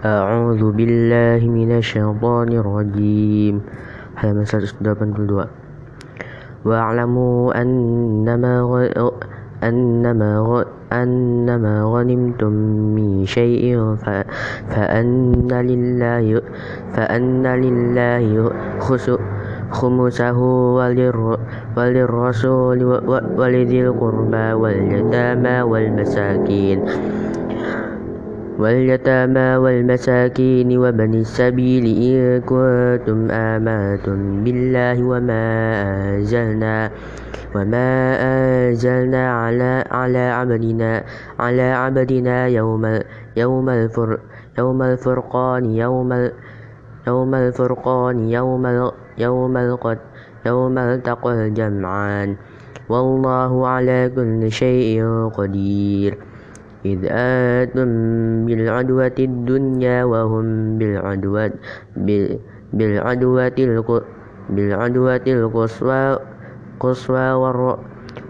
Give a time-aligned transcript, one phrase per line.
[0.00, 3.60] أعوذ بالله من الشيطان الرجيم.
[4.16, 8.54] halaman 182 واعلموا أنما
[9.60, 12.52] أنما أنما غنمتم
[12.96, 13.76] من شيء
[14.72, 16.42] فأن لله
[16.96, 18.52] فأن لله
[19.70, 20.38] خمسه
[21.76, 22.80] وللرسول
[23.36, 26.78] ولذي القربى واليتامى والمساكين.
[28.60, 35.44] واليتامى والمساكين وبني السبيل إن كنتم آمنتم بالله وما
[35.82, 36.90] أنزلنا
[37.56, 37.88] وما
[38.20, 41.04] أنزلنا على على عبدنا
[41.40, 42.84] على عبدنا يوم
[43.36, 44.18] يوم الفر
[44.58, 46.10] يوم الفرقان يوم
[47.08, 48.64] يوم الفرقان يوم
[49.18, 49.54] يوم
[50.46, 52.36] يوم التقى الجمعان
[52.88, 55.04] والله على كل شيء
[55.36, 56.18] قدير
[56.84, 57.88] إذ أنتم
[58.46, 61.52] بالعدوة الدنيا وهم بالعدوة
[62.72, 63.58] بالعدوة
[64.50, 66.18] بالعدوة القصوى
[66.80, 67.28] قصوى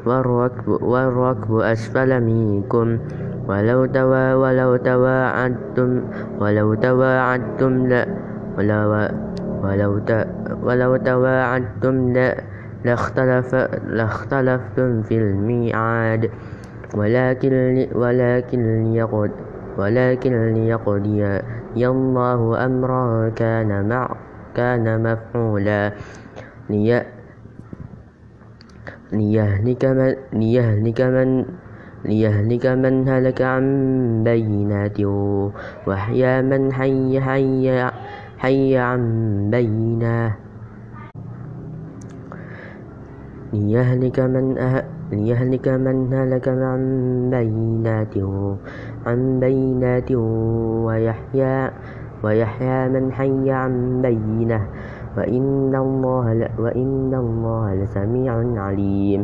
[0.07, 2.99] والركب, والركب أسفل منكم.
[3.49, 5.91] ولو توا ولو تواعدتم
[6.39, 8.03] ولو تواعدتم لا
[8.59, 8.91] ولو
[9.63, 9.93] ولو
[10.63, 11.95] ولو تواعدتم
[12.85, 13.55] لاختلف
[13.87, 16.31] لاختلفتم في الميعاد.
[16.95, 19.31] ولكن ولكن ليقضي
[19.79, 21.23] ولكن ليقضي
[21.77, 24.05] الله أمرا كان مع
[24.55, 25.93] كان مفعولا.
[29.13, 31.45] ليهلك من ليهلك من
[32.05, 33.65] ليهلك من هلك عن
[34.25, 34.99] بينات.
[35.87, 37.67] ويحيى من حي حي
[38.39, 39.03] حي عن
[39.51, 40.37] بينه.
[43.53, 46.83] ليهلك من أه ليهلك من هلك عن
[47.31, 48.15] بينات
[49.07, 50.11] عن بينات
[50.87, 51.71] ويحيى
[52.25, 54.63] ويحيى من حي عن بينه
[55.17, 59.21] وإن الله وإن الله لسميع عليم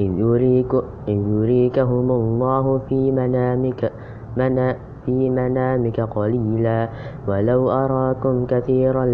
[0.00, 0.72] إذ يريك
[1.08, 3.92] إذ يريكهم الله في منامك
[4.36, 4.76] منا
[5.06, 6.88] في منامك قليلا
[7.28, 9.04] ولو أراكم كثيرا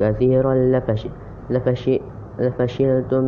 [0.00, 1.08] كثيرا لفش
[1.50, 1.84] لفش
[2.38, 3.24] لفشلتم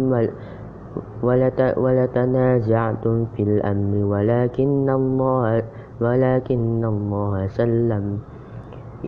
[1.76, 5.62] ولتنازعتم في الأمر ولكن الله
[6.00, 8.18] ولكن الله سلم.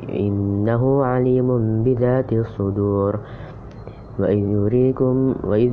[0.08, 1.48] إنه عليم
[1.82, 3.12] بذات الصدور.
[4.20, 5.72] وإذ يريكم وإذ,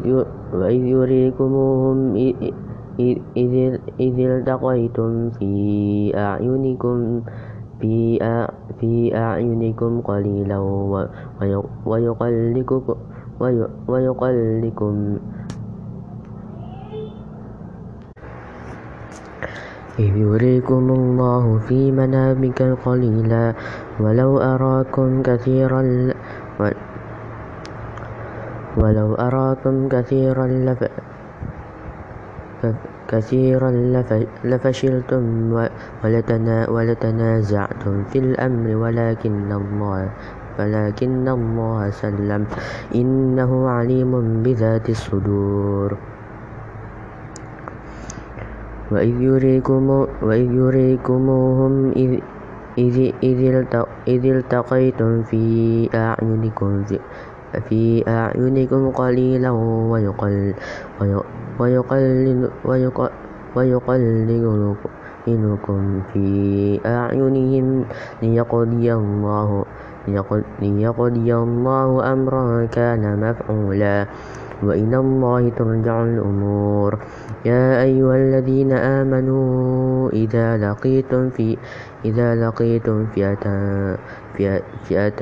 [0.96, 2.16] يريكموهم
[4.00, 5.54] إذ التقيتم في
[6.16, 7.22] أعينكم
[7.82, 8.20] في
[8.80, 10.58] في أعينكم قليلا
[13.88, 14.96] ويقلكم
[20.00, 23.54] إذ يريكم الله في منامك قليلا
[24.00, 26.14] ولو أراكم كثيرا
[28.78, 30.82] ولو أراكم كثيرا لف
[33.08, 33.70] كثيرا
[34.44, 35.24] لفشلتم
[36.70, 40.10] ولتنازعتم في الأمر ولكن الله
[40.60, 42.46] ولكن الله سلم
[42.96, 46.17] إنه عليم بذات الصدور
[48.92, 49.90] وإذ يريكم
[50.22, 51.92] وإذ يريكموهم
[54.08, 55.44] إذ التقيتم في
[55.96, 56.84] أعينكم
[57.70, 59.52] في أعينكم قليلا
[59.92, 60.54] ويقل
[61.60, 62.50] ويقل
[63.56, 64.76] ويقللكم
[66.14, 66.28] في
[66.86, 67.86] أعينهم
[68.22, 69.66] ليقضي الله
[70.62, 74.06] ليقضي الله أمرا كان مفعولا
[74.64, 77.00] وإلى الله ترجع الأمور
[77.46, 81.58] يا أيها الذين آمنوا إذا لقيتم في
[82.06, 83.46] إذا لقيتم فئة
[84.84, 85.22] فئة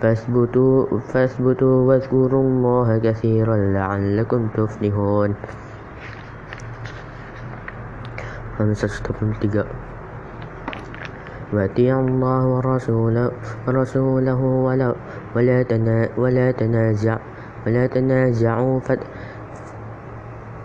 [0.00, 5.34] فاثبتوا فاثبتوا واذكروا الله كثيرا لعلكم تفلحون
[11.52, 13.30] وأطيعوا الله ورسوله,
[13.66, 14.94] ورسوله ولا,
[15.36, 15.64] ولا,
[16.18, 17.18] ولا تنازع
[17.66, 18.80] ولا تنازعوا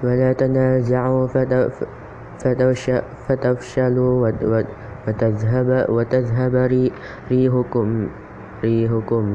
[0.03, 1.27] ولا تنازعوا
[3.27, 4.13] فتفشلوا
[5.07, 6.56] وتذهب وتذهب
[7.31, 8.07] ريحكم
[8.63, 9.25] ريحكم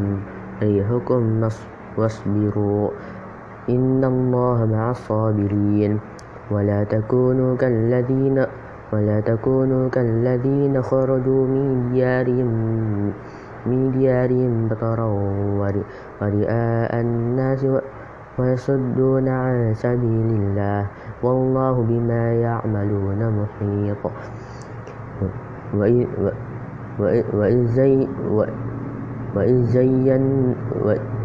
[0.62, 1.48] ريحكم
[1.98, 2.90] واصبروا.
[3.70, 5.98] إن الله مع الصابرين.
[6.50, 8.46] ولا تكونوا كالذين
[8.92, 12.50] ولا تكونوا كالذين خرجوا من ديارهم.
[13.66, 15.08] من ديارهم بطرا
[16.20, 17.66] ورئاء الناس
[18.38, 20.86] ويصدون عن سبيل الله.
[21.22, 24.02] والله بما يعملون محيط.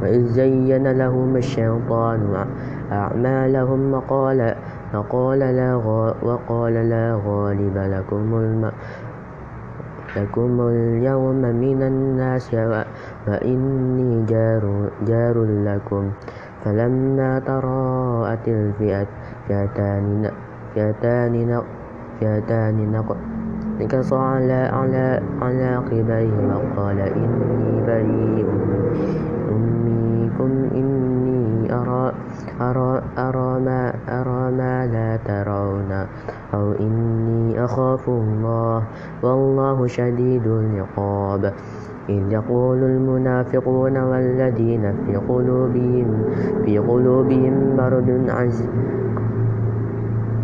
[0.01, 2.45] وإذ زين لهم الشيطان
[2.91, 4.55] أعمالهم وقال
[6.23, 8.33] وقال لا غالب لكم
[10.17, 12.53] اليوم من الناس
[13.27, 14.25] وإني
[15.05, 16.11] جار لكم.
[16.63, 20.31] فلما تراءت الفئتان
[23.79, 24.69] نكص على
[25.75, 28.47] عقبيه وقال إني بريء
[29.51, 32.11] منكم إني أرى
[34.51, 35.91] ما لا ترون.
[36.55, 38.83] أو إني أخاف الله
[39.23, 41.53] والله شديد العقاب.
[42.09, 46.23] إذ يقول المنافقون والذين في قلوبهم
[46.65, 48.07] في قلوبهم مرض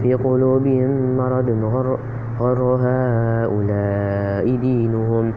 [0.02, 1.50] في قلوبهم مرض
[2.40, 5.34] غر هؤلاء دينهم.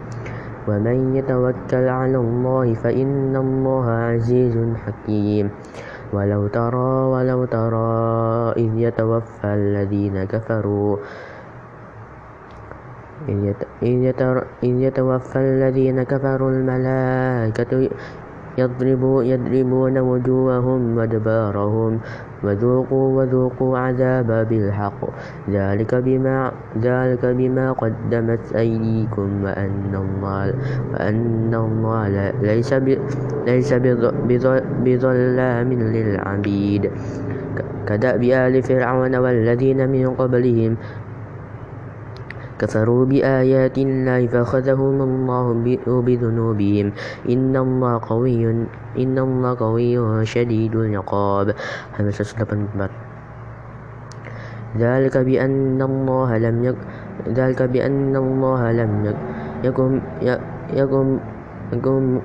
[0.68, 4.56] ومن يتوكل على الله فإن الله عزيز
[4.86, 5.50] حكيم.
[6.14, 7.92] ولو ترى ولو ترى
[8.56, 10.96] إذ يتوفى الذين كفروا.
[13.28, 17.72] إذ يتوفى الذين كفروا الملائكة
[18.58, 21.92] يضربون وجوههم وأدبارهم.
[22.44, 25.00] وذوقوا وذوقوا عذاب بالحق.
[25.50, 30.54] ذلك بما ذلك بما قدمت أيديكم وأن الله
[30.92, 32.72] وأن الله ليس
[33.46, 33.70] ليس
[34.84, 36.90] بظلام للعبيد.
[37.84, 40.76] كدأب آل فرعون والذين من قبلهم
[42.58, 45.44] كفروا بآيات الله فأخذهم الله
[45.86, 46.86] بذنوبهم.
[47.28, 48.50] إن الله قوي
[48.98, 49.94] إن الله قوي
[50.26, 51.46] شديد العقاب.
[54.74, 56.78] ذلك بأن الله لم يك
[57.30, 58.90] ذلك بأن الله لم
[59.64, 60.00] يكن
[60.74, 61.06] يكن
[61.72, 62.20] يكن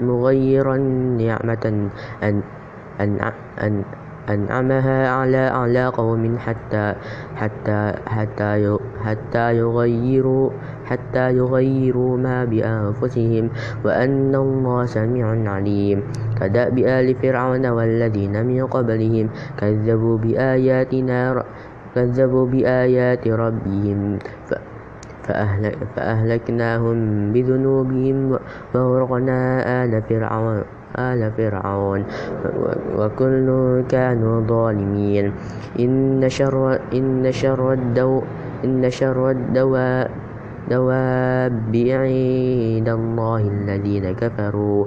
[0.00, 0.76] مغيرا
[1.20, 1.64] نعمة
[2.22, 2.34] أن
[3.00, 3.10] أن
[3.60, 3.84] أن
[4.30, 6.94] أنعمها على على قوم حتى
[7.36, 10.50] حتى حتى حتى يغيروا
[10.84, 13.50] حتى يغيروا ما بأنفسهم
[13.84, 16.02] وأن الله سميع عليم.
[16.40, 19.26] كدأب آل فرعون والذين من قبلهم
[19.58, 21.42] كذبوا بآياتنا
[21.94, 24.18] كذبوا بآيات ربهم
[25.96, 26.98] فأهلكناهم
[27.32, 28.38] بذنوبهم
[28.74, 29.38] وأغرقنا
[29.84, 32.00] آل فرعون آل فرعون.
[32.98, 33.48] وكل
[33.88, 35.32] كانوا ظالمين.
[35.80, 38.22] إن شر إن شر الدو
[38.64, 40.10] إن شر الدواء
[40.70, 44.80] دواب عند الله الذين كفروا.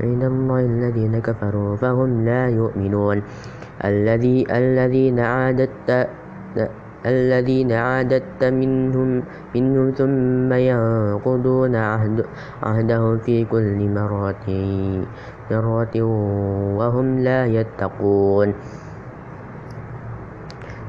[0.00, 3.22] عند الله الذين كفروا فهم لا يؤمنون.
[3.84, 6.08] الذي الذين عادت
[7.06, 9.22] الذين عادت منهم,
[9.54, 12.24] منهم ثم ينقضون عهد
[12.62, 14.46] عهدهم في كل مرة,
[15.50, 15.94] مرة
[16.80, 18.54] وهم لا يتقون.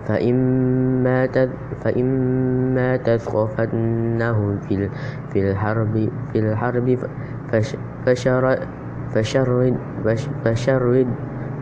[0.06, 1.28] فإما
[1.82, 4.90] فإما تثقفنهم في
[5.34, 6.98] في الحرب في الحرب
[8.06, 8.60] فشرد
[9.14, 9.76] فشرد
[10.46, 11.08] فشرد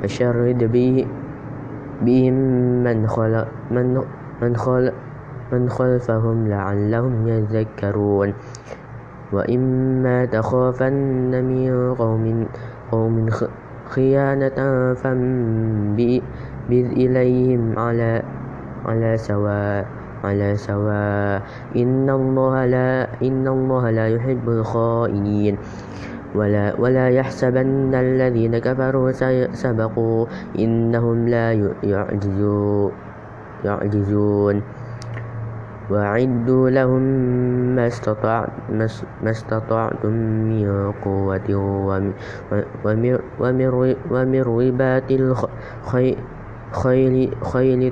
[0.04, 0.60] فشرد
[2.04, 2.36] بهم
[2.84, 4.04] من خلق من
[5.54, 8.30] من خلفهم لعلهم يذكرون.
[9.34, 12.26] وإما تخافن من قوم
[12.92, 13.16] قوم
[13.90, 14.58] خيانة
[14.94, 16.22] فانبذ
[16.72, 18.22] إليهم على
[18.86, 19.86] على سواء
[20.24, 21.42] على سواء.
[21.76, 25.58] إن الله لا إن الله لا يحب الخائنين.
[26.34, 29.12] ولا ولا يحسبن الذين كفروا
[29.54, 30.26] سبقوا
[30.58, 31.54] إنهم لا
[31.84, 33.13] يعجزون.
[33.66, 34.62] يعجزون.
[35.92, 37.04] وأعدوا لهم
[37.76, 37.88] ما
[39.28, 40.14] استطعتم
[40.50, 41.48] من قوة
[44.10, 45.10] ومن رباط
[46.72, 47.92] الخيل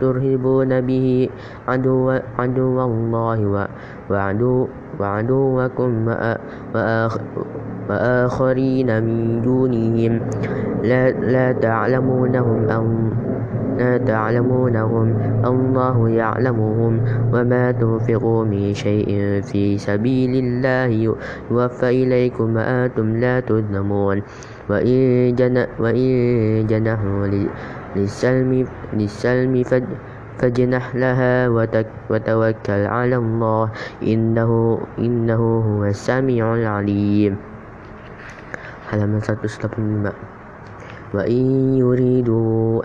[0.00, 1.28] ترهبون به
[1.68, 3.68] عدو الله
[5.00, 5.90] وعدوكم
[7.90, 10.12] وآخرين من دونهم.
[11.22, 12.58] لا تعلمونهم
[13.78, 15.06] لا تعلمونهم
[15.44, 16.92] الله يعلمهم.
[17.32, 21.12] وما تنفقوا من شيء في سبيل الله
[21.50, 24.22] يوفى إليكم وأنتم لا تظلمون.
[24.70, 25.36] وإن,
[26.70, 27.26] جنحوا
[27.96, 28.50] للسلم,
[28.92, 29.54] للسلم
[30.38, 31.48] فاجنح لها
[32.10, 33.64] وتوكل على الله.
[34.02, 34.52] إنه,
[34.98, 37.36] إنه هو السميع العليم.
[38.92, 40.31] Halaman 185
[41.14, 42.82] وإن يريدوا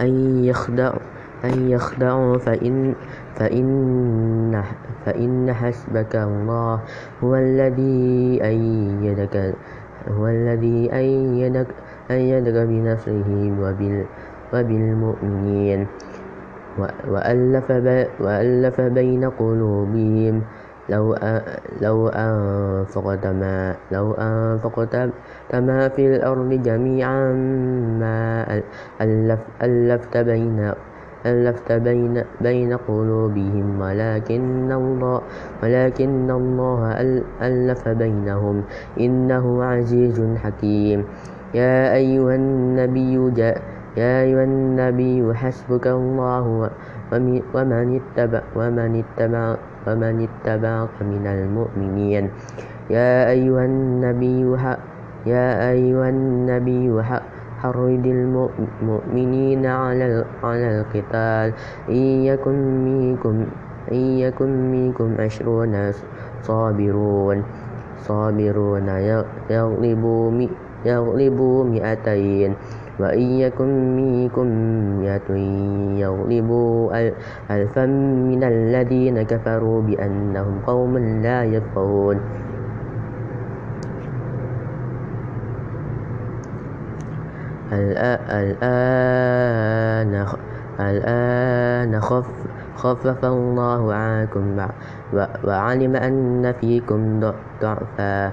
[0.00, 0.44] أن
[1.44, 2.94] أن يخدعوا فإن
[3.34, 4.62] فإن
[5.06, 6.80] فإن حسبك الله
[7.24, 9.54] هو الذي أيدك
[10.08, 11.66] هو الذي أيدك
[12.10, 13.30] أيدك بنصره
[14.52, 15.86] وبالمؤمنين
[17.08, 17.70] وألف,
[18.20, 20.42] وألف بين قلوبهم
[20.90, 21.16] لو
[21.82, 24.94] لو أنفقت ما لو أنفقت
[25.54, 27.32] ما في الأرض جميعا
[28.00, 28.46] ما
[29.62, 30.72] ألفت بين
[31.26, 35.20] ألفت بين بين قلوبهم ولكن الله
[35.62, 36.80] ولكن الله
[37.42, 38.62] ألف بينهم
[39.00, 41.04] إنه عزيز حكيم.
[41.54, 43.62] يا أيها النبي جاء
[43.96, 46.70] يا أيها النبي حسبك الله
[47.10, 52.24] ومن اتبع ومن اتبع ومن اتبعك من المؤمنين.
[52.90, 54.40] يا أيها النبي
[55.26, 56.86] يا أيها النبي
[57.60, 61.48] حرد المؤمنين على على القتال.
[61.88, 63.36] إن يكن منكم
[63.92, 65.74] إن يكن منكم عشرون
[66.42, 67.38] صابرون.
[68.06, 68.88] صابرون
[69.50, 70.26] يغلبوا
[70.86, 72.52] يغلبوا مئتين.
[73.00, 74.46] وإن يكن منكم
[75.00, 75.30] مئة
[76.04, 76.92] يغلبوا
[77.50, 77.86] ألفا
[78.30, 82.20] من الذين كفروا بأنهم قوم لا يفقهون.
[88.30, 90.12] الآن
[90.80, 92.00] الآن
[92.76, 94.44] خفف الله عنكم
[95.44, 97.20] وعلم أن فيكم
[97.62, 98.32] ضعفا.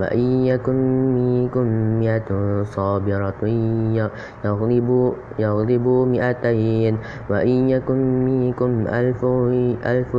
[0.00, 0.78] وإن يكن
[1.14, 1.66] منكم
[2.00, 2.30] مئة
[2.64, 3.42] صابرة
[5.38, 6.94] يغلبوا مئتين
[7.30, 9.20] وإن يكن منكم ألف
[9.86, 10.12] ألف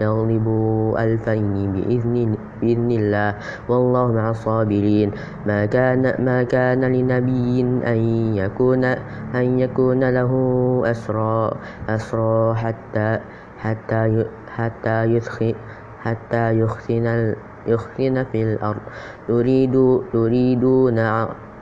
[0.00, 3.34] يغلبوا ألفين بإذن, بإذن الله
[3.68, 5.10] والله مع الصابرين
[5.46, 7.98] ما كان ما كان لنبي أن
[8.34, 8.84] يكون
[9.34, 10.32] أن يكون له
[10.86, 11.50] أسرى
[11.88, 13.18] أسرى حتى
[13.58, 14.24] حتى
[14.56, 15.54] حتى يثخن
[16.04, 17.34] حتى يثخن
[17.68, 18.84] يخفين في الأرض.
[19.28, 20.98] تريدون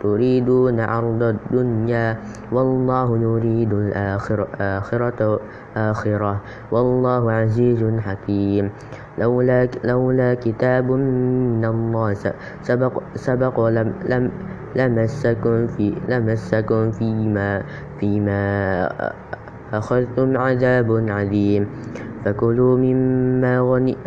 [0.04, 2.16] تريدون عرض الدنيا.
[2.52, 5.40] والله يريد الآخرة آخرة
[5.76, 6.34] آخرة.
[6.72, 8.70] والله عزيز حكيم.
[9.18, 12.14] لولا لولا كتاب من الله
[12.62, 14.24] سبق سبق لم لم
[14.76, 17.62] لمسكم في لمسكم فيما
[18.00, 18.42] فيما
[19.72, 21.62] أخذتم عذاب عظيم
[22.24, 23.54] فكلوا مما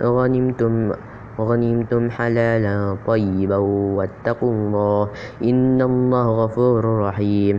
[0.01, 0.91] غنمتم
[1.37, 3.57] وغنمتم حلالا طيبا
[3.97, 5.09] واتقوا الله
[5.43, 7.55] إن الله غفور رحيم.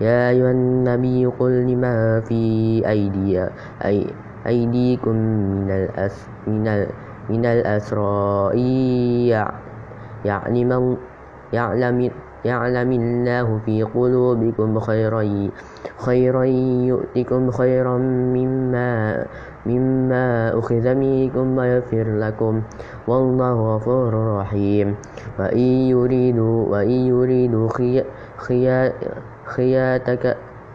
[0.00, 2.42] يا أيها النبي قل لما في
[2.86, 3.46] أيدي
[3.84, 4.06] أي
[4.46, 5.16] أيديكم
[5.64, 6.16] من الأس
[6.46, 6.86] من ال
[7.30, 8.54] من الأسرى.
[10.24, 10.96] يعلم
[11.52, 12.10] يعلم
[12.44, 15.22] يعلم الله في قلوبكم خيرا
[15.98, 16.44] خيرا
[16.90, 17.96] يؤتكم خيرا
[18.34, 19.26] مما
[19.68, 22.54] مما أخذ منكم ويغفر لكم
[23.06, 24.94] والله غفور رحيم.
[25.38, 27.68] وإن يريدوا وإن يريدوا
[29.46, 30.24] خياتك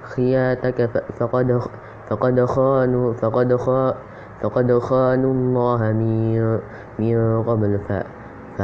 [0.04, 0.80] خياتك
[1.20, 1.62] فقد
[2.10, 3.94] فقد خانوا فقد خانوا
[4.42, 6.60] فقد خانوا الله من
[7.00, 7.72] من قبل.
[8.58, 8.62] ف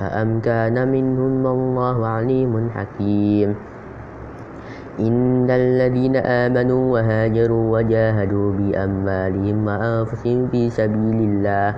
[0.00, 3.54] فأمكن منهم والله عليم حكيم.
[5.00, 11.74] إن الذين آمنوا وهاجروا وجاهدوا بأموالهم وأنفسهم في سبيل الله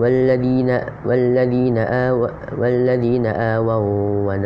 [0.00, 0.70] والذين
[1.04, 4.38] والذين آووا والذين آووا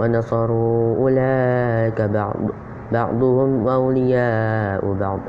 [0.00, 2.36] ونصروا أولئك بعض
[2.92, 5.20] بعضهم أولياء بعض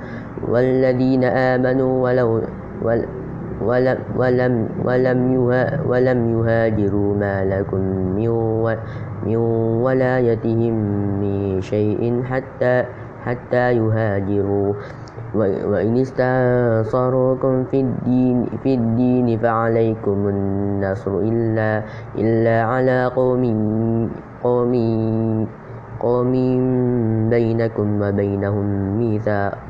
[0.48, 2.41] والذين آمنوا ولو
[3.62, 4.53] ولم, ولم,
[4.85, 5.19] ولم,
[5.88, 7.83] ولم يهاجروا ما لكم
[8.15, 9.35] من
[9.85, 10.75] ولايتهم
[11.21, 12.83] من شيء حتى
[13.25, 14.74] حتى يهاجروا.
[15.35, 21.83] وإن استنصروكم في الدين, في الدين فعليكم النصر إلا,
[22.15, 23.43] إلا على قوم
[24.43, 24.74] قوم
[26.00, 26.33] قوم
[27.29, 28.67] بينكم وبينهم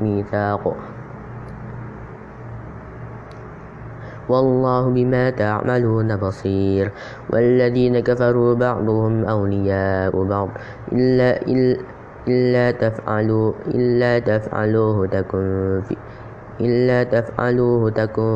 [0.00, 0.76] ميثاق
[4.28, 6.92] والله بما تعملون بصير.
[7.30, 10.48] والذين كفروا بعضهم أولياء بعض.
[10.92, 11.76] إلا, إلا,
[12.28, 15.96] إلا تفعلوا إلا تفعلوه تكن في
[16.60, 18.30] إلا تفعلوه تكن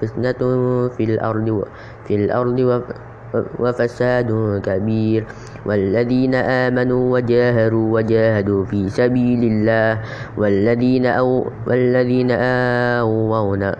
[0.00, 0.40] فتنة
[0.88, 1.64] في الأرض
[2.04, 2.82] في الأرض
[3.58, 5.24] وفساد كبير
[5.66, 10.00] والذين آمنوا وجاهدوا وجاهدوا في سبيل الله
[10.36, 13.72] والذين أو والذين آووا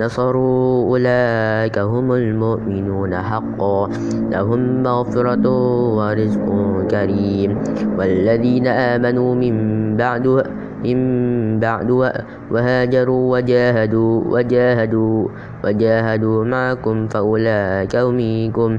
[0.00, 3.88] نصروا أولئك هم المؤمنون حقا
[4.30, 5.46] لهم مغفرة
[5.96, 6.48] ورزق
[6.90, 7.58] كريم
[7.98, 9.54] والذين آمنوا من
[9.96, 10.42] بعد
[10.84, 11.90] من بعد
[12.50, 15.28] وهاجروا وجاهدوا وجاهدوا
[15.64, 18.78] وجاهدوا معكم فأولئك منكم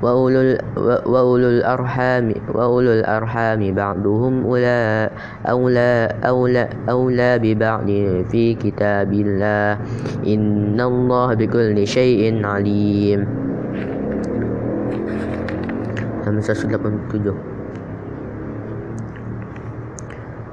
[0.00, 5.10] وأولو الأرحام وأولو الأرحام بعضهم أولى
[5.48, 7.86] أولى أولى أولى ببعض
[8.30, 9.78] في كتاب الله.
[10.26, 13.20] إن الله بكل شيء عليم.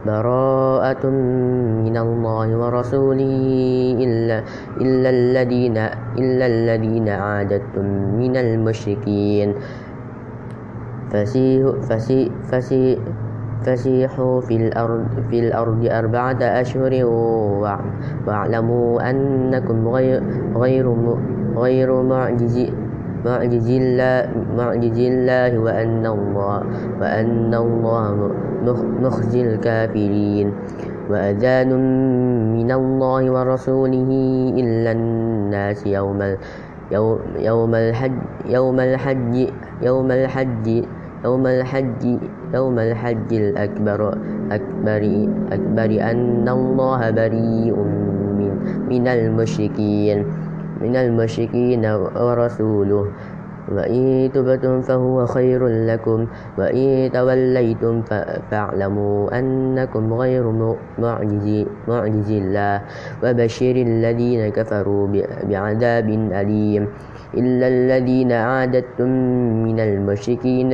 [0.07, 1.03] براءة
[1.83, 3.35] من الله ورسوله
[3.99, 4.37] إلا,
[4.81, 5.77] إلا, الذين
[6.17, 7.85] إلا الذين عادتم
[8.15, 9.49] من المشركين.
[13.67, 16.93] فسيحوا في الأرض, في الأرض أربعة أشهر
[18.27, 20.23] واعلموا أنكم غير,
[20.55, 20.85] غير,
[21.55, 22.87] غير معجزين
[23.25, 26.57] معجز الله, معجز الله وأن الله,
[27.01, 28.31] وأن الله
[29.01, 30.47] مخزي الكافرين.
[31.09, 31.71] وأذان
[32.51, 34.09] من الله ورسوله
[34.59, 36.19] إلى الناس يوم
[37.39, 39.36] يوم الحج يوم الحج
[39.81, 40.67] يوم الحج
[41.25, 42.03] يوم الحج
[42.53, 44.01] يوم الحج الأكبر
[44.51, 45.03] أكبر
[45.51, 47.75] أكبر أن الله بريء
[48.38, 48.51] من,
[48.89, 50.17] من المشركين.
[50.81, 53.05] من المشركين ورسوله.
[53.67, 56.19] وإن تبتم فهو خير لكم
[56.57, 57.96] وإن توليتم
[58.51, 60.43] فاعلموا أنكم غير
[61.88, 62.75] معجز الله.
[63.24, 65.03] وبشر الذين كفروا
[65.51, 66.84] بعذاب أليم.
[67.38, 69.10] إلا الذين عادتم
[69.67, 70.67] من المشركين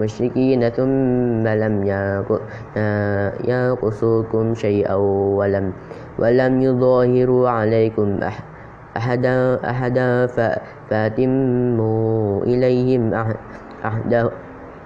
[0.00, 1.74] مشركين ثم لم
[3.44, 4.94] ينقصوكم شيئا
[5.38, 5.66] ولم
[6.18, 8.44] ولم يظاهروا عليكم أحد
[8.96, 10.26] أحدا, أحدا
[10.90, 13.14] فاتموا إليهم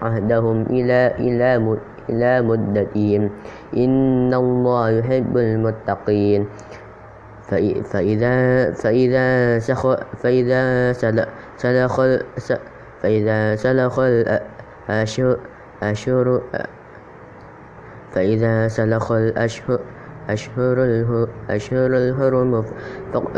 [0.03, 1.77] عهدهم إلى إلى
[2.11, 3.31] إلى مدتهم.
[3.77, 6.47] إن الله يحب المتقين.
[7.85, 9.83] فإذا فإذا سخ
[10.23, 10.93] فإذا
[11.57, 12.01] سلخ
[13.03, 13.99] فإذا سلخ
[14.89, 15.39] الأشهر
[18.13, 19.81] فإذا سلخ الأشهر
[20.33, 20.77] أشهر
[21.51, 22.53] أشهر الحرم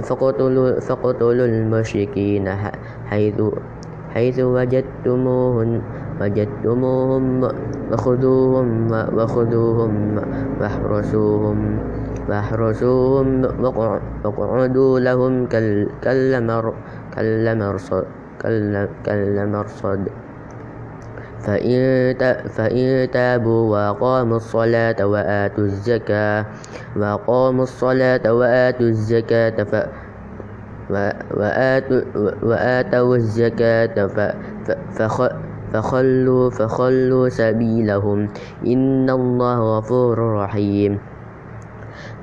[0.02, 2.46] فاقتلوا فاقتلوا المشركين
[3.10, 3.38] حيث
[4.14, 5.82] حيث وجدتموهم
[6.20, 7.24] وجدتموهم
[7.92, 8.68] وخذوهم
[9.18, 9.94] وخذوهم
[10.60, 11.58] واحرسوهم
[12.28, 13.26] واحرسوهم
[14.24, 15.46] واقعدوا لهم
[19.04, 20.23] كالمرصد.
[21.44, 26.46] فإن تابوا وأقاموا الصلاة وآتوا الزكاة
[26.96, 29.58] وأقاموا الصلاة وآتوا الزكاة
[32.42, 33.96] وآتوا الزكاة
[35.72, 38.28] فخلوا فخلوا سبيلهم.
[38.66, 40.98] إن الله غفور رحيم.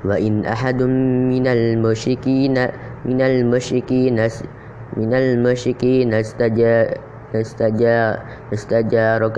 [0.04, 2.54] وإن أحد من المشركين
[3.04, 4.16] من المشركين
[4.96, 7.11] من المشركين استجاب
[8.52, 9.36] استجارك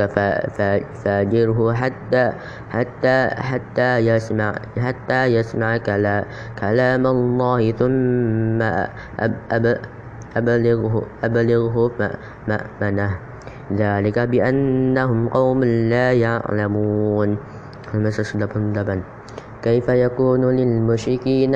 [1.04, 2.32] فاجره حتى
[2.70, 5.76] حتى حتى يسمع حتى يسمع
[6.58, 8.60] كلام الله ثم
[10.36, 11.90] أبلغه أبلغه
[12.48, 13.10] مأمنه
[13.72, 17.38] ذلك بأنهم قوم لا يعلمون.
[19.64, 21.54] كيف يكون للمشركين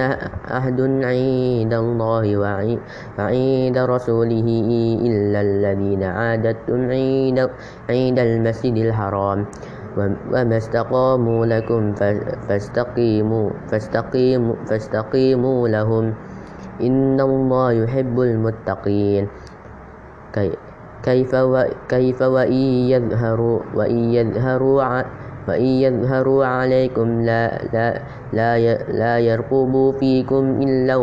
[0.48, 2.26] عهد عند الله
[3.18, 4.48] وعند رسوله
[5.04, 6.80] إلا الذين عادتم
[7.90, 9.40] عند المسجد الحرام.
[10.32, 11.82] وما استقاموا لكم
[12.48, 16.04] فاستقيموا, فاستقيموا, فاستقيموا لهم.
[16.80, 19.24] إن الله يحب المتقين.
[21.88, 24.82] كيف وإن يظهروا وإن يظهروا
[25.48, 27.88] وإن يظهروا عليكم لا, لا,
[28.32, 28.52] لا,
[28.92, 30.96] لا يرقبوا فيكم إلا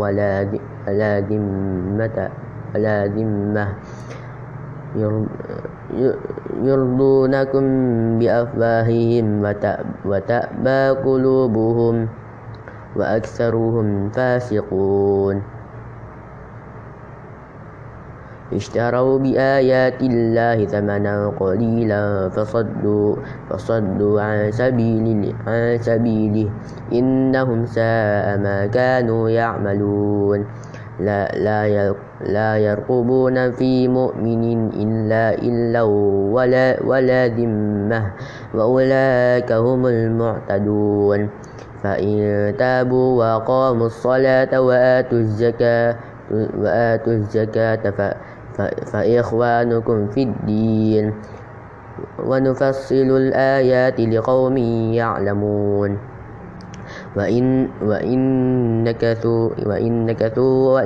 [0.00, 0.48] ولا
[0.88, 2.16] ولا ذمة
[2.74, 3.66] ولا ذمة.
[6.62, 7.64] يرضونكم
[8.18, 9.26] بأفواههم
[10.04, 11.96] وتأبى قلوبهم
[12.96, 15.51] وأكثرهم فاسقون.
[18.52, 23.16] اشتروا بآيات الله ثمنا قليلا فصدوا,
[23.50, 26.48] فصدوا عن, سبيل عن سبيله.
[26.92, 30.40] إنهم ساء ما كانوا يعملون.
[31.00, 35.82] لا, لا, لا يرقبون في مؤمن إلا إلا
[36.32, 38.02] ولا, ولا ذمة.
[38.54, 41.20] وأولئك هم المعتدون.
[41.82, 42.16] فإن
[42.58, 45.96] تابوا وأقاموا الصلاة وآتوا الزكاة
[46.32, 47.90] وآتوا الزكاة
[48.92, 51.12] فإخوانكم في الدين.
[52.24, 54.56] ونفصل الآيات لقوم
[54.96, 55.90] يعلمون.
[57.16, 58.20] وإن, وإن
[58.84, 60.80] نكثوا, وإن نكثوا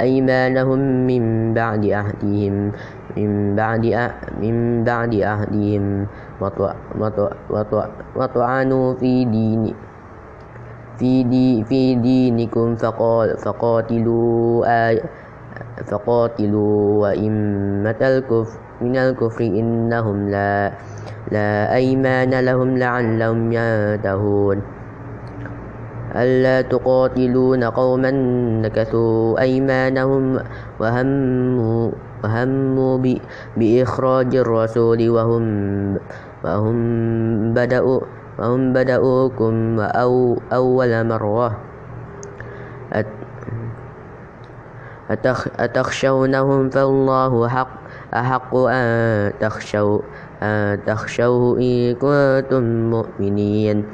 [0.00, 2.72] أيمانهم من بعد عهدهم
[3.16, 3.84] من بعد
[4.42, 6.06] من بعد عهدهم
[8.16, 9.74] وطعنوا في دين
[10.98, 12.76] في, دي في دينكم
[13.38, 15.02] فقاتلوا آي
[15.86, 20.72] فقاتلوا وإمة الكفر من الكفر إنهم لا
[21.32, 24.58] لا أيمان لهم لعلهم ينتهون
[26.16, 28.10] ألا تقاتلون قوما
[28.64, 30.38] نكثوا أيمانهم
[30.80, 31.90] وهموا
[32.24, 32.94] وهموا
[33.56, 35.44] بإخراج الرسول وهم
[36.44, 36.78] وهم
[37.54, 38.00] بدأوا
[38.38, 41.48] وهم بدأوكم أو أول مرة.
[45.10, 47.72] أتخشونهم فالله حق
[48.14, 49.98] أحق أن تخشوا
[50.42, 53.84] أن تخشوه إن كنتم مؤمنين.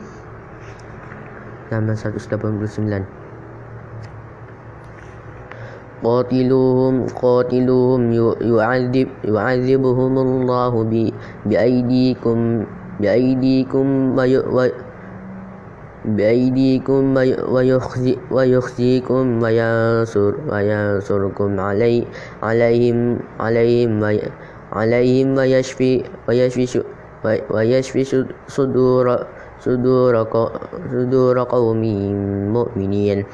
[1.75, 3.05] halaman 189
[6.05, 8.03] قاتلوهم قاتلوهم
[8.41, 10.73] يعذب يعذبهم الله
[11.47, 12.39] بأيديكم
[13.01, 13.87] بأيديكم
[16.05, 17.17] بأيديكم
[17.49, 22.05] ويخزي ويخزيكم وينصر وينصركم علي
[22.43, 23.91] عليهم عليهم
[24.73, 26.83] عليهم ويشفي ويشفي
[27.51, 28.03] ويشفي
[28.49, 29.07] صدور
[29.65, 30.15] صدور
[30.93, 31.83] صدور قوم
[32.53, 33.25] مؤمنين.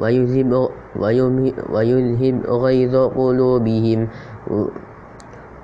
[0.00, 0.68] ويذهب
[1.70, 4.00] ويذهب غيظ قلوبهم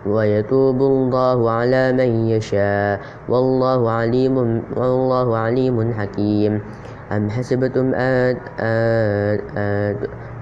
[0.06, 3.00] ويتوب الله على من يشاء.
[3.28, 4.36] والله عليم
[4.76, 6.60] والله عليم حكيم.
[7.10, 8.38] أم حسبتم أن,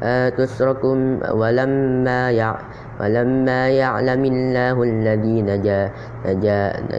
[0.03, 2.65] أن تسركم ولما يعلم
[3.01, 5.49] ولما يعلم الله الذين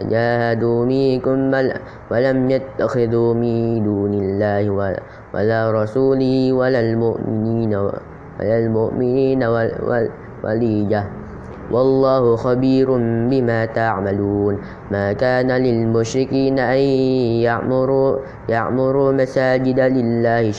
[0.08, 1.38] جاهدوا منكم
[2.10, 4.64] ولم يتخذوا من دون الله
[5.34, 7.72] ولا رسوله ولا المؤمنين
[8.40, 9.40] ولا المؤمنين
[10.44, 11.02] وليجة
[11.70, 12.88] والله خبير
[13.30, 14.58] بما تعملون.
[14.90, 16.78] ما كان للمشركين أن
[17.46, 18.16] يعمروا,
[18.48, 20.50] يعمروا مساجد لله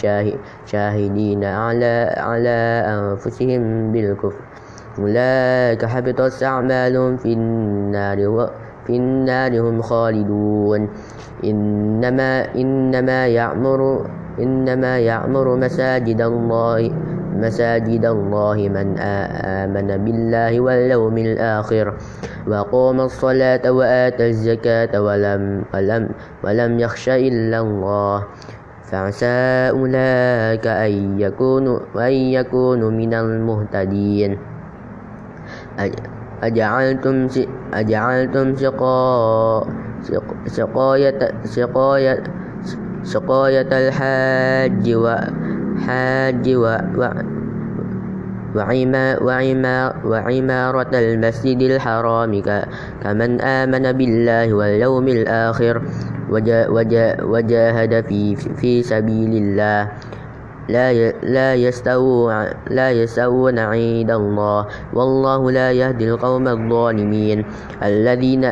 [0.66, 4.42] شاهدين على, على أنفسهم بالكفر.
[5.00, 8.20] أولئك حبطت أعمالهم في النار
[8.92, 10.82] في النار هم خالدون.
[11.44, 14.06] إنما إنما يعمر
[14.40, 16.92] إنما يعمر مساجد الله
[17.40, 21.86] مساجد الله من آمن بالله واليوم الآخر
[22.48, 26.04] وقام الصلاة وآتى الزكاة ولم ولم
[26.44, 28.18] ولم يخش إلا الله.
[28.92, 34.32] فعسى أولئك أن يكونوا أن يكونوا من المهتدين.
[36.44, 37.28] أجعلتم
[37.74, 38.56] أجعلتم
[40.46, 42.24] سقاية سقاية
[43.04, 46.46] سقاية الحاج وحاج
[50.06, 52.32] وعمارة المسجد الحرام
[53.04, 55.82] كمن آمن بالله واليوم الآخر
[57.24, 59.88] وجاهد في, في سبيل الله.
[60.72, 62.34] لا لا يستوون
[62.72, 64.60] لا يستوون عند الله.
[64.96, 67.46] والله لا يهدي القوم الظالمين.
[67.84, 68.44] الذين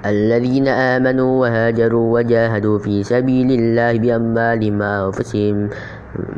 [0.00, 5.56] الذين آمنوا وهاجروا وجاهدوا في سبيل الله بأموالهم وأنفسهم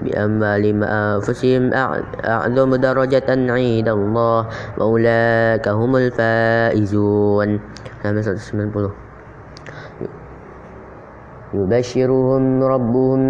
[0.03, 1.63] بأموالهم وأنفسهم
[2.27, 4.41] أعظم درجة عند الله.
[4.79, 7.49] وأولئك هم الفائزون.
[11.55, 13.21] يبشرهم ربهم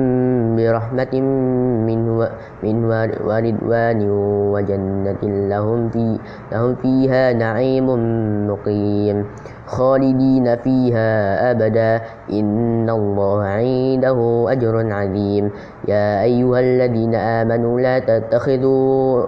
[0.56, 1.14] برحمة
[1.86, 2.28] منه,
[2.62, 2.86] منه
[3.26, 4.00] ورضوان
[4.54, 6.18] وجنة لهم, في
[6.52, 7.88] لهم فيها نعيم
[8.50, 9.24] مقيم
[9.66, 11.10] خالدين فيها
[11.50, 12.00] أبدا
[12.32, 14.18] إن الله عنده
[14.52, 15.50] أجر عظيم.
[15.88, 19.26] يا أيها الذين آمنوا لا تتخذوا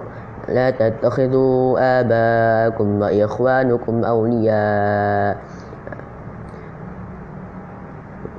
[0.48, 5.36] لا تتخذوا آباءكم وإخوانكم أولياء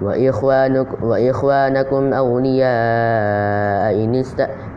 [0.02, 3.94] وإخوانكم, وإخوانكم أولياء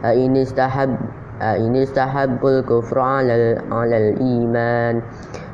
[0.05, 0.97] إن استحب
[1.43, 5.03] إن استحبوا الكفر على, على الإيمان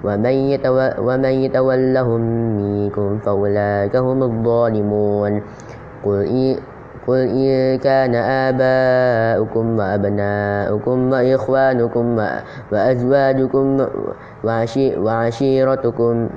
[0.04, 0.58] ومن,
[0.98, 2.20] ومن يتولهم
[2.56, 5.42] منكم فأولئك هم الظالمون.
[6.04, 6.56] قل,
[7.06, 12.06] قل إن كان آباؤكم وأبناؤكم وإخوانكم
[12.72, 13.86] وأزواجكم
[15.04, 16.28] وعشيرتكم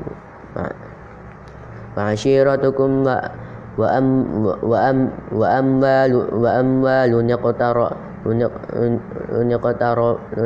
[1.97, 2.91] وعشيرتكم
[3.77, 4.07] وأم
[5.33, 7.11] وأموال وأموال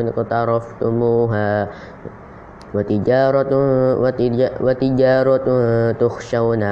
[0.07, 1.67] اقترفتموها.
[2.71, 3.53] وتجارة
[4.63, 5.47] وتجارة
[5.91, 6.63] تخشون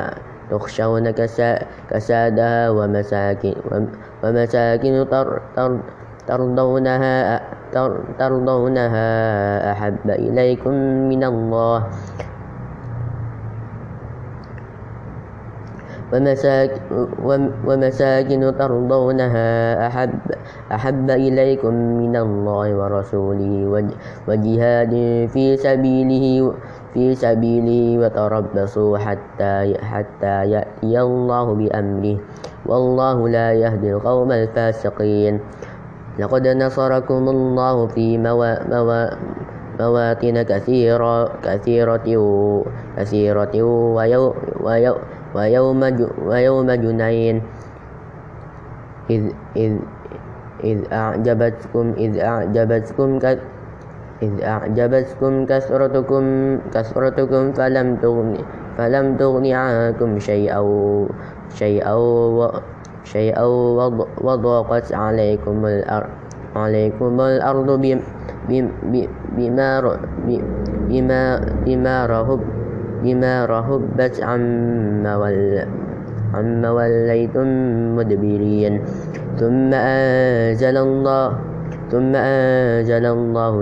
[0.52, 1.06] تخشون
[1.92, 3.56] كسادها ومساكن
[4.24, 4.94] ومساكن
[6.28, 7.42] ترضونها
[8.20, 9.10] ترضونها
[9.72, 10.74] أحب إليكم
[11.12, 11.78] من الله.
[17.68, 19.50] ومساكن ترضونها
[19.88, 20.20] أحب,
[20.72, 23.54] أحب إليكم من الله ورسوله
[24.28, 24.94] وجهاد
[25.30, 26.54] في سبيله
[26.94, 32.18] في سبيله وتربصوا حتى حتى يأتي الله بأمره.
[32.66, 35.40] والله لا يهدي القوم الفاسقين.
[36.20, 39.04] لقد نصركم الله في موا موا
[39.80, 42.08] مواطن كثيرة كثيرة
[42.98, 43.56] كثيرة
[43.96, 44.24] ويو
[44.60, 44.96] ويو
[45.36, 45.82] ويوم
[46.26, 47.38] ويوم جنين.
[49.10, 49.24] إذ
[49.58, 49.74] إذ
[50.64, 53.10] إذ أعجبتكم إذ أعجبتكم
[54.22, 56.24] إذ أعجبتكم كثرتكم
[56.74, 58.38] كثرتكم فلم تغن
[58.78, 60.62] فلم تغن عنكم شيئا
[61.56, 61.96] شيئا
[63.04, 63.46] شيئا
[64.22, 66.10] وضاقت عليكم الأرض
[66.56, 69.74] عليكم الأرض بما
[70.90, 71.22] بما
[71.66, 72.42] بما رهب
[73.04, 75.14] بما رهبت عما
[76.34, 77.48] عما وليتم
[77.96, 78.74] مدبرين.
[79.40, 81.28] ثم أنزل الله
[81.90, 83.54] ثم أنزل الله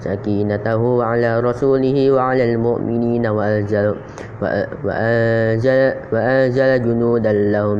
[0.00, 3.94] سكينته على رسوله وعلى المؤمنين وأنزل,
[4.84, 5.80] وأنزل,
[6.12, 7.78] وأنزل جنودا لهم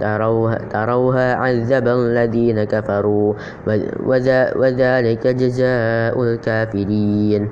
[0.00, 3.34] تروها, تروها عذب الذين كفروا.
[4.56, 7.42] وذلك جزاء الكافرين.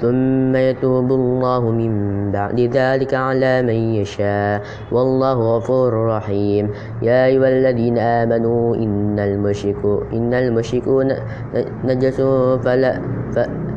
[0.00, 1.92] ثم يتوب الله من
[2.32, 4.62] بعد ذلك على من يشاء.
[4.92, 6.70] والله غفور رحيم.
[7.02, 11.12] يا أيها الذين آمنوا إن المشركون إن المشركون
[11.84, 12.20] نجس
[12.64, 12.92] فلا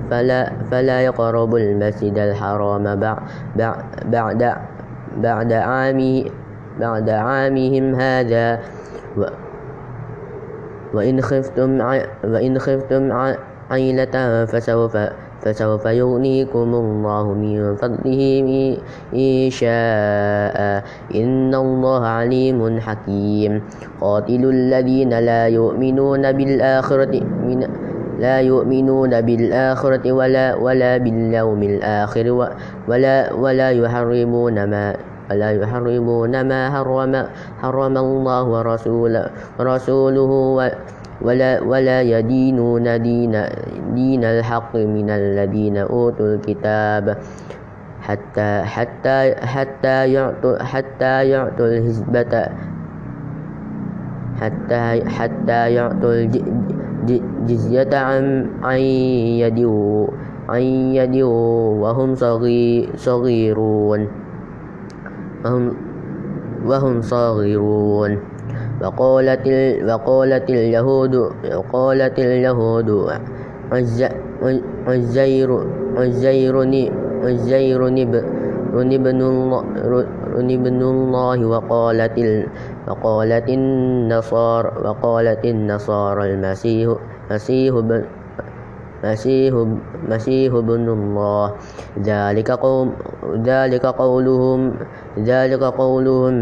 [0.09, 2.83] فلا فلا يقربوا المسجد الحرام
[4.05, 4.43] بعد
[5.17, 6.25] بعد عامه
[6.79, 8.59] بعد عامهم هذا.
[10.93, 11.81] وإن خفتم
[12.23, 13.11] وإن خفتم
[13.71, 14.97] عيلة فسوف
[15.43, 18.21] فسوف يغنيكم الله من فضله
[19.15, 20.84] إن شاء.
[21.15, 23.62] إن الله عليم حكيم.
[24.02, 27.60] قاتلوا الذين لا يؤمنون بالآخرة من
[28.19, 32.26] لا يؤمنون بالآخرة ولا ولا باليوم الآخر
[32.88, 34.95] ولا ولا يحرمون ما
[35.32, 37.13] ولا يحرمون ما حرم
[37.62, 39.26] حرم الله ورسوله
[39.60, 40.32] ورسوله
[41.23, 43.33] ولا, ولا يدينون دين,
[43.95, 47.17] دين الحق من الذين أوتوا الكتاب
[48.01, 52.47] حتى حتى حتى يعطوا حتى يعطوا الحزبة
[54.41, 56.13] حتى حتى يعطوا
[57.07, 58.79] الجزية عن عن
[59.39, 59.59] يد
[60.49, 60.62] عن
[60.99, 61.15] يد
[61.79, 62.15] وهم
[62.95, 64.07] صغيرون
[65.45, 65.73] وهم
[66.65, 68.32] وهم صغيرون
[68.83, 69.47] وقالت
[69.89, 71.15] وقالت اليهود
[71.55, 72.89] وقالت اليهود
[74.87, 75.63] عزير
[75.97, 76.63] عزير
[77.23, 77.87] عزير
[78.83, 79.63] ابن الله
[80.57, 82.17] ابن الله وقالت
[82.87, 86.95] وقالت النصارى وقالت النصارى المسيح
[87.31, 87.73] مسيح
[89.03, 89.53] مسيح
[90.09, 91.45] مسيح ابن الله.
[92.01, 92.87] ذلك قوم
[93.43, 94.73] ذلك قولهم
[95.19, 96.33] ذلك قولهم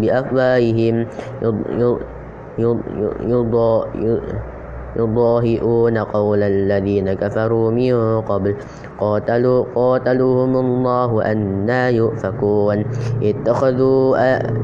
[0.00, 0.96] بأفواههم.
[4.96, 8.54] يضاهئون قول الذين كفروا من قبل.
[9.00, 12.78] قاتلوا قاتلوهم الله أنا يؤفكون.
[13.22, 14.04] اتخذوا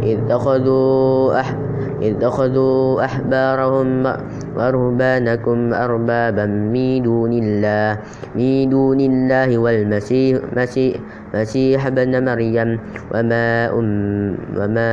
[0.04, 1.48] اتخذوا أح
[2.02, 3.88] اتخذوا أحبارهم
[4.56, 7.98] ورهبانكم أربابا من دون الله.
[8.34, 10.96] من دون الله والمسيح مسيح
[11.34, 12.78] مسيح ابن مريم.
[13.14, 13.88] وما أم
[14.56, 14.92] وما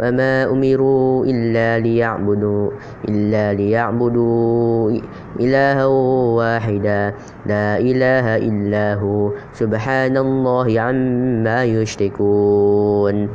[0.00, 2.70] وما أمروا إلا ليعبدوا
[3.08, 4.90] إلا ليعبدوا
[5.40, 5.84] إلها
[6.36, 7.14] واحدا
[7.46, 13.28] لا إله إلا هو سبحان الله عما يشركون.